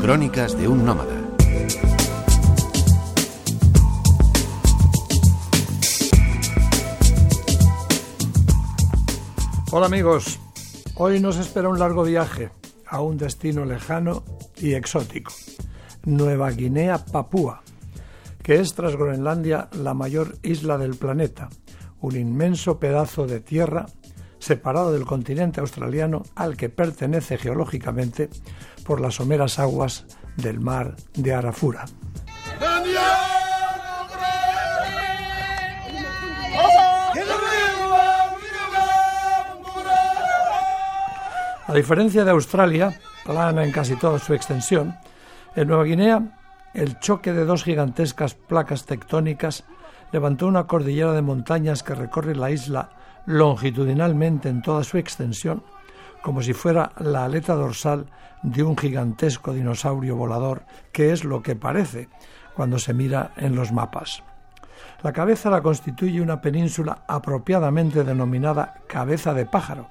Crónicas 0.00 0.56
de 0.56 0.68
un 0.68 0.84
nómada. 0.84 1.14
Hola 9.72 9.86
amigos, 9.86 10.38
hoy 10.96 11.20
nos 11.20 11.38
espera 11.38 11.68
un 11.68 11.78
largo 11.78 12.04
viaje 12.04 12.50
a 12.86 13.00
un 13.00 13.16
destino 13.16 13.64
lejano 13.64 14.22
y 14.56 14.74
exótico, 14.74 15.32
Nueva 16.04 16.50
Guinea 16.50 16.98
Papúa, 16.98 17.62
que 18.42 18.60
es 18.60 18.74
tras 18.74 18.96
Groenlandia 18.96 19.68
la 19.72 19.94
mayor 19.94 20.36
isla 20.42 20.78
del 20.78 20.94
planeta, 20.94 21.48
un 22.00 22.16
inmenso 22.16 22.78
pedazo 22.78 23.26
de 23.26 23.40
tierra 23.40 23.86
separado 24.46 24.92
del 24.92 25.04
continente 25.04 25.58
australiano 25.60 26.22
al 26.36 26.56
que 26.56 26.68
pertenece 26.68 27.36
geológicamente 27.36 28.30
por 28.84 29.00
las 29.00 29.16
someras 29.16 29.58
aguas 29.58 30.06
del 30.36 30.60
mar 30.60 30.94
de 31.14 31.34
Arafura. 31.34 31.84
A 41.68 41.74
diferencia 41.74 42.24
de 42.24 42.30
Australia, 42.30 43.00
plana 43.24 43.64
en 43.64 43.72
casi 43.72 43.96
toda 43.96 44.20
su 44.20 44.32
extensión, 44.32 44.94
en 45.56 45.66
Nueva 45.66 45.82
Guinea 45.82 46.22
el 46.72 47.00
choque 47.00 47.32
de 47.32 47.44
dos 47.44 47.64
gigantescas 47.64 48.34
placas 48.34 48.84
tectónicas 48.84 49.64
levantó 50.12 50.46
una 50.46 50.68
cordillera 50.68 51.14
de 51.14 51.22
montañas 51.22 51.82
que 51.82 51.96
recorre 51.96 52.36
la 52.36 52.52
isla 52.52 52.90
longitudinalmente 53.26 54.48
en 54.48 54.62
toda 54.62 54.84
su 54.84 54.98
extensión, 54.98 55.62
como 56.22 56.42
si 56.42 56.52
fuera 56.52 56.92
la 56.98 57.24
aleta 57.24 57.54
dorsal 57.54 58.06
de 58.42 58.62
un 58.62 58.76
gigantesco 58.76 59.52
dinosaurio 59.52 60.16
volador, 60.16 60.64
que 60.92 61.12
es 61.12 61.24
lo 61.24 61.42
que 61.42 61.56
parece 61.56 62.08
cuando 62.54 62.78
se 62.78 62.94
mira 62.94 63.32
en 63.36 63.54
los 63.54 63.72
mapas. 63.72 64.22
La 65.02 65.12
cabeza 65.12 65.50
la 65.50 65.62
constituye 65.62 66.20
una 66.20 66.40
península 66.40 67.04
apropiadamente 67.06 68.02
denominada 68.02 68.80
cabeza 68.86 69.34
de 69.34 69.46
pájaro, 69.46 69.88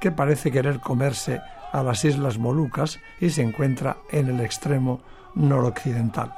que 0.00 0.10
parece 0.10 0.50
querer 0.50 0.80
comerse 0.80 1.40
a 1.72 1.82
las 1.82 2.04
Islas 2.04 2.38
Molucas 2.38 2.98
y 3.20 3.30
se 3.30 3.42
encuentra 3.42 3.98
en 4.10 4.28
el 4.28 4.40
extremo 4.40 5.00
noroccidental. 5.34 6.34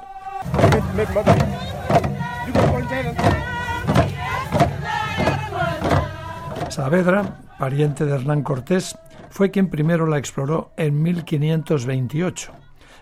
Saavedra, 6.75 7.39
pariente 7.57 8.05
de 8.05 8.15
Hernán 8.15 8.43
Cortés, 8.43 8.97
fue 9.29 9.49
quien 9.49 9.69
primero 9.69 10.07
la 10.07 10.17
exploró 10.17 10.73
en 10.75 11.01
1528 11.01 12.51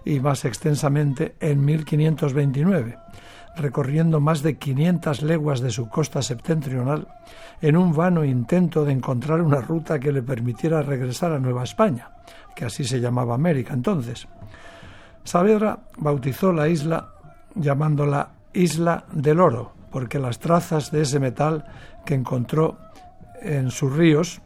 y 0.05 0.19
más 0.19 0.45
extensamente 0.45 1.33
en 1.39 1.65
1529, 1.65 2.99
recorriendo 3.55 4.19
más 4.19 4.43
de 4.43 4.59
500 4.59 5.23
leguas 5.23 5.59
de 5.59 5.71
su 5.71 5.89
costa 5.89 6.21
septentrional 6.21 7.07
en 7.63 7.75
un 7.75 7.95
vano 7.95 8.23
intento 8.23 8.85
de 8.85 8.91
encontrar 8.91 9.41
una 9.41 9.59
ruta 9.59 9.99
que 9.99 10.11
le 10.11 10.21
permitiera 10.21 10.83
regresar 10.83 11.31
a 11.31 11.39
Nueva 11.39 11.63
España, 11.63 12.11
que 12.55 12.65
así 12.65 12.83
se 12.83 12.99
llamaba 12.99 13.33
América 13.33 13.73
entonces. 13.73 14.27
Saavedra 15.23 15.79
bautizó 15.97 16.53
la 16.53 16.67
isla 16.67 17.09
llamándola 17.55 18.33
Isla 18.53 19.05
del 19.11 19.39
Oro, 19.39 19.73
porque 19.89 20.19
las 20.19 20.37
trazas 20.37 20.91
de 20.91 21.01
ese 21.01 21.19
metal 21.19 21.65
que 22.05 22.13
encontró 22.13 22.77
en 23.43 23.71
sus 23.71 23.93
ríos 23.93 24.41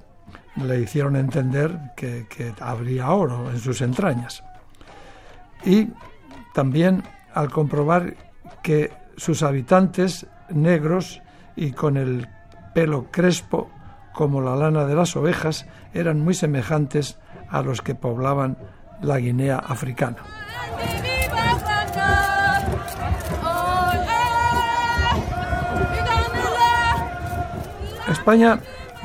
le 0.55 0.81
hicieron 0.81 1.15
entender 1.15 1.79
que, 1.95 2.25
habría 2.59 3.11
oro 3.11 3.49
en 3.49 3.59
sus 3.59 3.81
entrañas. 3.81 4.43
Y 5.63 5.89
también 6.53 7.03
al 7.33 7.51
comprobar 7.51 8.15
que 8.63 8.91
sus 9.15 9.43
habitantes 9.43 10.25
negros 10.49 11.21
y 11.55 11.71
con 11.71 11.97
el 11.97 12.27
pelo 12.73 13.07
crespo 13.11 13.69
como 14.13 14.41
la 14.41 14.55
lana 14.55 14.85
de 14.85 14.95
las 14.95 15.15
ovejas 15.15 15.67
eran 15.93 16.19
muy 16.19 16.33
semejantes 16.33 17.19
a 17.49 17.61
los 17.61 17.81
que 17.81 17.95
poblaban 17.95 18.57
la 19.01 19.19
Guinea 19.19 19.57
africana. 19.57 20.17
España 28.09 28.59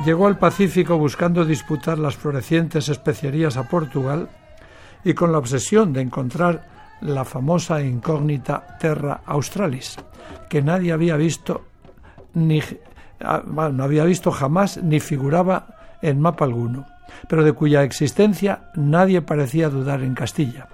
llegó 0.04 0.26
al 0.26 0.38
Pacífico 0.38 0.98
buscando 0.98 1.44
disputar 1.44 1.98
las 1.98 2.16
florecientes 2.16 2.88
especierías 2.88 3.56
a 3.56 3.69
Portugal 3.69 4.28
y 5.04 5.14
con 5.14 5.32
la 5.32 5.38
obsesión 5.38 5.92
de 5.92 6.00
encontrar 6.00 6.66
la 7.00 7.25
famosa 7.25 7.82
incógnita 7.82 8.78
Terra 8.78 9.20
Australis, 9.26 9.97
que 10.48 10.62
nadie 10.62 10.92
había 10.92 11.16
visto 11.16 11.64
ni 12.34 12.62
ah, 13.20 13.42
no 13.44 13.84
había 13.84 14.04
visto 14.04 14.30
jamás 14.30 14.78
ni 14.82 15.00
figuraba 15.00 15.98
en 16.00 16.20
mapa 16.20 16.44
alguno, 16.44 16.86
pero 17.28 17.44
de 17.44 17.53
cuya 17.53 17.82
existencia 17.82 18.70
nadie 18.74 19.22
parecía 19.22 19.69
dudar 19.69 20.03
en 20.03 20.14
Castilla. 20.14 20.69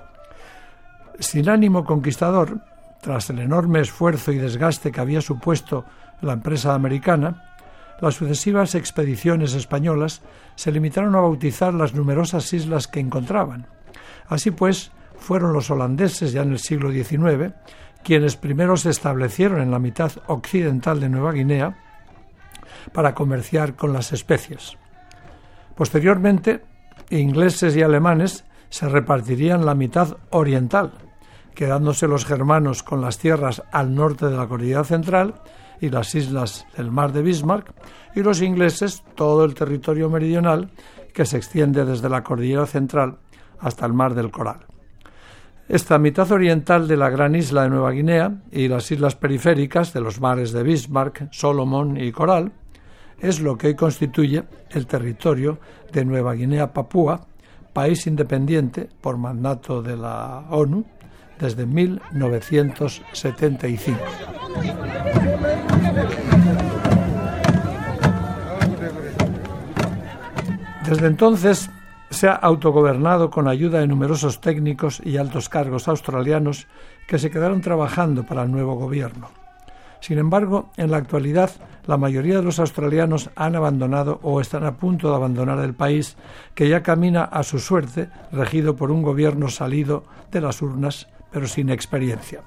Sin 1.18 1.48
ánimo 1.48 1.84
conquistador, 1.84 2.60
tras 3.00 3.30
el 3.30 3.40
enorme 3.40 3.80
esfuerzo 3.80 4.32
y 4.32 4.38
desgaste 4.38 4.92
que 4.92 5.00
había 5.00 5.20
supuesto 5.20 5.84
la 6.20 6.34
empresa 6.34 6.74
americana, 6.74 7.56
las 8.00 8.14
sucesivas 8.14 8.74
expediciones 8.74 9.54
españolas 9.54 10.22
se 10.54 10.72
limitaron 10.72 11.14
a 11.14 11.20
bautizar 11.20 11.74
las 11.74 11.94
numerosas 11.94 12.52
islas 12.52 12.86
que 12.86 13.00
encontraban. 13.00 13.66
Así 14.28 14.50
pues, 14.50 14.92
fueron 15.18 15.52
los 15.52 15.70
holandeses 15.70 16.32
ya 16.32 16.42
en 16.42 16.52
el 16.52 16.58
siglo 16.58 16.90
XIX 16.92 17.54
quienes 18.02 18.36
primero 18.36 18.76
se 18.76 18.90
establecieron 18.90 19.60
en 19.60 19.70
la 19.70 19.78
mitad 19.78 20.12
occidental 20.26 21.00
de 21.00 21.08
Nueva 21.08 21.32
Guinea 21.32 21.76
para 22.92 23.14
comerciar 23.14 23.74
con 23.74 23.92
las 23.92 24.12
especies. 24.12 24.76
Posteriormente, 25.74 26.64
ingleses 27.10 27.76
y 27.76 27.82
alemanes 27.82 28.44
se 28.70 28.88
repartirían 28.88 29.66
la 29.66 29.74
mitad 29.74 30.16
oriental, 30.30 30.92
quedándose 31.58 32.06
los 32.06 32.24
germanos 32.24 32.84
con 32.84 33.00
las 33.00 33.18
tierras 33.18 33.64
al 33.72 33.92
norte 33.92 34.26
de 34.26 34.36
la 34.36 34.46
cordillera 34.46 34.84
central 34.84 35.34
y 35.80 35.88
las 35.88 36.14
islas 36.14 36.64
del 36.76 36.92
mar 36.92 37.10
de 37.10 37.20
Bismarck, 37.20 37.72
y 38.14 38.22
los 38.22 38.42
ingleses 38.42 39.02
todo 39.16 39.44
el 39.44 39.54
territorio 39.54 40.08
meridional 40.08 40.70
que 41.12 41.24
se 41.24 41.36
extiende 41.36 41.84
desde 41.84 42.08
la 42.08 42.22
cordillera 42.22 42.64
central 42.64 43.18
hasta 43.58 43.84
el 43.86 43.92
mar 43.92 44.14
del 44.14 44.30
Coral. 44.30 44.66
Esta 45.68 45.98
mitad 45.98 46.30
oriental 46.30 46.86
de 46.86 46.96
la 46.96 47.10
gran 47.10 47.34
isla 47.34 47.64
de 47.64 47.70
Nueva 47.70 47.90
Guinea 47.90 48.40
y 48.52 48.68
las 48.68 48.88
islas 48.92 49.16
periféricas 49.16 49.92
de 49.92 50.00
los 50.00 50.20
mares 50.20 50.52
de 50.52 50.62
Bismarck, 50.62 51.26
Solomon 51.32 51.96
y 51.96 52.12
Coral 52.12 52.52
es 53.18 53.40
lo 53.40 53.58
que 53.58 53.66
hoy 53.66 53.74
constituye 53.74 54.44
el 54.70 54.86
territorio 54.86 55.58
de 55.92 56.04
Nueva 56.04 56.34
Guinea 56.34 56.72
Papúa, 56.72 57.26
país 57.72 58.06
independiente 58.06 58.88
por 59.00 59.18
mandato 59.18 59.82
de 59.82 59.96
la 59.96 60.44
ONU 60.50 60.84
desde 61.38 61.66
1975. 61.66 63.98
Desde 70.88 71.06
entonces 71.06 71.70
se 72.10 72.28
ha 72.28 72.32
autogobernado 72.32 73.30
con 73.30 73.46
ayuda 73.46 73.80
de 73.80 73.86
numerosos 73.86 74.40
técnicos 74.40 75.02
y 75.04 75.18
altos 75.18 75.50
cargos 75.50 75.86
australianos 75.86 76.66
que 77.06 77.18
se 77.18 77.30
quedaron 77.30 77.60
trabajando 77.60 78.24
para 78.24 78.42
el 78.42 78.50
nuevo 78.50 78.76
gobierno. 78.76 79.28
Sin 80.00 80.18
embargo, 80.18 80.70
en 80.76 80.90
la 80.90 80.96
actualidad, 80.96 81.50
la 81.86 81.96
mayoría 81.96 82.36
de 82.36 82.42
los 82.42 82.58
australianos 82.58 83.30
han 83.34 83.56
abandonado 83.56 84.20
o 84.22 84.40
están 84.40 84.64
a 84.64 84.76
punto 84.76 85.10
de 85.10 85.16
abandonar 85.16 85.58
el 85.58 85.74
país, 85.74 86.16
que 86.54 86.68
ya 86.68 86.82
camina 86.82 87.24
a 87.24 87.42
su 87.42 87.58
suerte, 87.58 88.08
regido 88.30 88.76
por 88.76 88.90
un 88.90 89.02
gobierno 89.02 89.48
salido 89.48 90.04
de 90.30 90.40
las 90.40 90.62
urnas, 90.62 91.08
pero 91.30 91.46
sin 91.46 91.70
experiencia. 91.70 92.42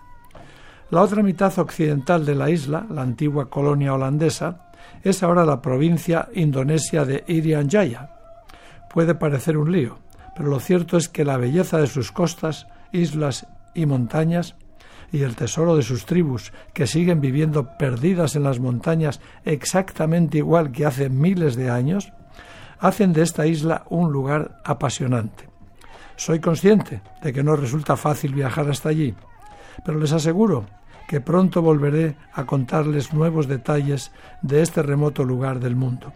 La 0.90 1.02
otra 1.02 1.24
mitad 1.24 1.58
occidental 1.58 2.26
de 2.26 2.36
la 2.36 2.50
isla, 2.50 2.86
la 2.90 3.02
antigua 3.02 3.50
colonia 3.50 3.94
holandesa, 3.94 4.72
es 5.04 5.24
ahora 5.24 5.46
la 5.46 5.62
provincia 5.62 6.28
indonesia 6.34 7.06
de 7.06 7.24
Irian 7.28 7.70
Jaya, 7.70 8.10
puede 8.94 9.16
parecer 9.16 9.58
un 9.58 9.72
lío, 9.72 10.00
pero 10.36 10.50
lo 10.50 10.60
cierto 10.60 10.98
es 10.98 11.08
que 11.08 11.24
la 11.24 11.38
belleza 11.38 11.78
de 11.78 11.88
sus 11.88 12.12
costas, 12.12 12.68
islas 12.92 13.48
y 13.74 13.86
montañas 13.86 14.56
y 15.12 15.24
el 15.24 15.36
tesoro 15.36 15.76
de 15.76 15.84
sus 15.84 16.06
tribus, 16.06 16.52
que 16.74 16.88
siguen 16.88 17.22
viviendo 17.22 17.78
perdidas 17.78 18.36
en 18.36 18.44
las 18.44 18.60
montañas 18.60 19.20
exactamente 19.46 20.40
igual 20.40 20.72
que 20.72 20.86
hace 20.86 21.10
miles 21.10 21.56
de 21.56 21.70
años, 21.70 22.12
hacen 22.80 23.14
de 23.14 23.22
esta 23.22 23.46
isla 23.46 23.86
un 23.90 24.12
lugar 24.12 24.62
apasionante. 24.64 25.51
Soy 26.22 26.40
consciente 26.40 27.02
de 27.24 27.34
que 27.34 27.42
no 27.42 27.56
resulta 27.56 27.98
fácil 27.98 28.36
viajar 28.36 28.70
hasta 28.70 28.90
allí, 28.90 29.16
pero 29.84 29.98
les 29.98 30.12
aseguro 30.12 30.68
que 31.08 31.20
pronto 31.20 31.64
volveré 31.64 32.16
a 32.32 32.46
contarles 32.46 33.12
nuevos 33.12 33.48
detalles 33.48 34.12
de 34.44 34.62
este 34.62 34.84
remoto 34.84 35.24
lugar 35.24 35.60
del 35.60 35.76
mundo. 35.76 36.14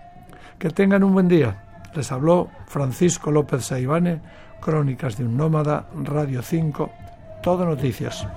Que 0.59 0.69
tengan 0.69 1.03
un 1.03 1.13
buen 1.13 1.27
día 1.27 1.63
Les 1.95 2.11
habló 2.11 2.51
Francisco 2.67 3.31
López 3.31 3.65
Saibane, 3.65 4.21
Crónicas 4.61 5.17
de 5.17 5.25
un 5.25 5.37
Nómada, 5.37 5.87
Radio 6.03 6.43
5, 6.43 6.91
Todo 7.41 7.65
Noticias. 7.65 8.27